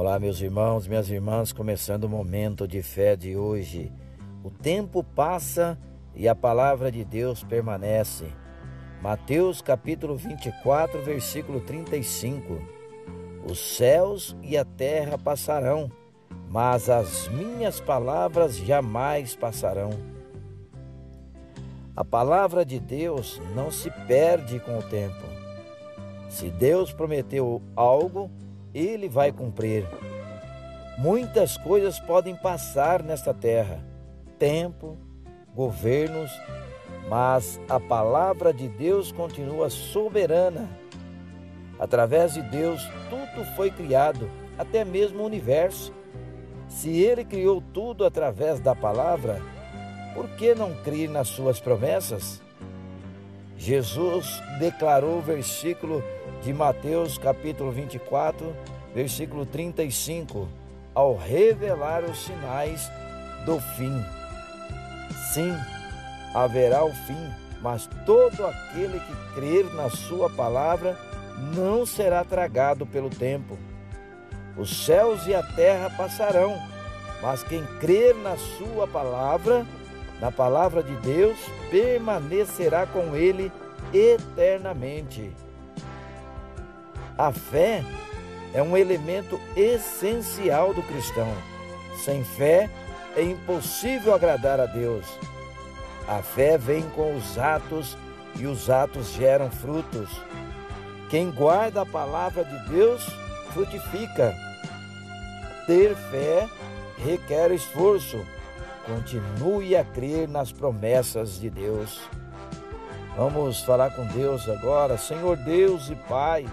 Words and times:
Olá, 0.00 0.18
meus 0.18 0.40
irmãos, 0.40 0.88
minhas 0.88 1.10
irmãs, 1.10 1.52
começando 1.52 2.04
o 2.04 2.08
momento 2.08 2.66
de 2.66 2.80
fé 2.80 3.14
de 3.14 3.36
hoje. 3.36 3.92
O 4.42 4.48
tempo 4.48 5.04
passa 5.04 5.78
e 6.14 6.26
a 6.26 6.34
palavra 6.34 6.90
de 6.90 7.04
Deus 7.04 7.44
permanece. 7.44 8.24
Mateus 9.02 9.60
capítulo 9.60 10.16
24, 10.16 11.02
versículo 11.02 11.60
35. 11.60 12.62
Os 13.44 13.76
céus 13.76 14.34
e 14.42 14.56
a 14.56 14.64
terra 14.64 15.18
passarão, 15.18 15.92
mas 16.48 16.88
as 16.88 17.28
minhas 17.28 17.78
palavras 17.78 18.56
jamais 18.56 19.36
passarão. 19.36 19.90
A 21.94 22.06
palavra 22.06 22.64
de 22.64 22.80
Deus 22.80 23.38
não 23.54 23.70
se 23.70 23.90
perde 24.06 24.60
com 24.60 24.78
o 24.78 24.82
tempo. 24.82 25.26
Se 26.30 26.48
Deus 26.48 26.90
prometeu 26.90 27.60
algo, 27.76 28.30
ele 28.74 29.08
vai 29.08 29.32
cumprir. 29.32 29.86
Muitas 30.98 31.56
coisas 31.56 31.98
podem 31.98 32.34
passar 32.34 33.02
nesta 33.02 33.32
terra: 33.32 33.84
tempo, 34.38 34.98
governos, 35.54 36.30
mas 37.08 37.60
a 37.68 37.80
palavra 37.80 38.52
de 38.52 38.68
Deus 38.68 39.10
continua 39.10 39.70
soberana. 39.70 40.68
Através 41.78 42.34
de 42.34 42.42
Deus, 42.42 42.82
tudo 43.08 43.44
foi 43.56 43.70
criado, 43.70 44.30
até 44.58 44.84
mesmo 44.84 45.22
o 45.22 45.26
universo. 45.26 45.92
Se 46.68 46.90
ele 46.90 47.24
criou 47.24 47.62
tudo 47.72 48.04
através 48.04 48.60
da 48.60 48.76
palavra, 48.76 49.40
por 50.14 50.28
que 50.30 50.54
não 50.54 50.74
crer 50.82 51.08
nas 51.08 51.28
suas 51.28 51.58
promessas? 51.58 52.42
Jesus 53.60 54.42
declarou 54.58 55.18
o 55.18 55.20
versículo 55.20 56.02
de 56.42 56.50
Mateus, 56.50 57.18
capítulo 57.18 57.70
24, 57.70 58.56
versículo 58.94 59.44
35, 59.44 60.48
ao 60.94 61.14
revelar 61.14 62.02
os 62.04 62.24
sinais 62.24 62.90
do 63.44 63.60
fim. 63.76 64.02
Sim, 65.34 65.54
haverá 66.34 66.82
o 66.82 66.90
fim, 66.90 67.30
mas 67.60 67.86
todo 68.06 68.46
aquele 68.46 68.98
que 68.98 69.34
crer 69.34 69.66
na 69.74 69.90
Sua 69.90 70.30
palavra 70.30 70.98
não 71.54 71.84
será 71.84 72.24
tragado 72.24 72.86
pelo 72.86 73.10
tempo. 73.10 73.58
Os 74.56 74.86
céus 74.86 75.26
e 75.26 75.34
a 75.34 75.42
terra 75.42 75.90
passarão, 75.90 76.58
mas 77.20 77.42
quem 77.42 77.62
crer 77.78 78.14
na 78.14 78.38
Sua 78.38 78.88
palavra, 78.88 79.66
na 80.20 80.30
palavra 80.30 80.82
de 80.82 80.94
Deus, 80.96 81.38
permanecerá 81.70 82.86
com 82.86 83.16
Ele 83.16 83.50
eternamente. 83.92 85.32
A 87.16 87.32
fé 87.32 87.84
é 88.54 88.62
um 88.62 88.76
elemento 88.76 89.40
essencial 89.56 90.74
do 90.74 90.82
cristão. 90.82 91.32
Sem 92.04 92.24
fé 92.24 92.68
é 93.16 93.22
impossível 93.22 94.14
agradar 94.14 94.60
a 94.60 94.66
Deus. 94.66 95.06
A 96.08 96.22
fé 96.22 96.58
vem 96.58 96.82
com 96.90 97.14
os 97.14 97.38
atos 97.38 97.96
e 98.36 98.46
os 98.46 98.70
atos 98.70 99.12
geram 99.12 99.50
frutos. 99.50 100.08
Quem 101.08 101.30
guarda 101.30 101.82
a 101.82 101.86
palavra 101.86 102.44
de 102.44 102.68
Deus 102.70 103.04
frutifica. 103.52 104.34
Ter 105.66 105.94
fé 105.94 106.48
requer 107.04 107.52
esforço. 107.52 108.24
Continue 108.86 109.76
a 109.76 109.84
crer 109.84 110.28
nas 110.28 110.50
promessas 110.52 111.38
de 111.38 111.50
Deus. 111.50 112.00
Vamos 113.16 113.60
falar 113.60 113.90
com 113.94 114.06
Deus 114.06 114.48
agora, 114.48 114.96
Senhor 114.96 115.36
Deus 115.36 115.90
e 115.90 115.94
Pai. 115.94 116.46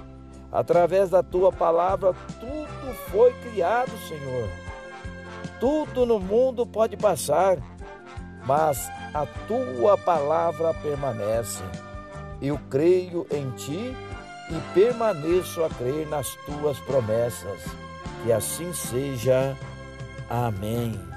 Através 0.52 1.10
da 1.10 1.22
tua 1.22 1.52
palavra, 1.52 2.14
tudo 2.40 2.94
foi 3.10 3.34
criado, 3.34 3.92
Senhor. 4.08 4.50
Tudo 5.60 6.06
no 6.06 6.20
mundo 6.20 6.66
pode 6.66 6.96
passar, 6.96 7.58
mas 8.46 8.90
a 9.14 9.26
tua 9.48 9.98
palavra 9.98 10.74
permanece. 10.74 11.64
Eu 12.42 12.60
creio 12.70 13.26
em 13.32 13.50
ti 13.52 13.96
e 14.50 14.74
permaneço 14.74 15.64
a 15.64 15.70
crer 15.70 16.08
nas 16.08 16.36
tuas 16.46 16.80
promessas. 16.80 17.60
Que 18.24 18.32
assim 18.32 18.72
seja. 18.74 19.56
Amém. 20.30 21.17